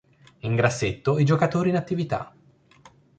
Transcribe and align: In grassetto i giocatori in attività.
In 0.39 0.55
grassetto 0.55 1.19
i 1.19 1.23
giocatori 1.25 1.69
in 1.69 1.75
attività. 1.75 2.33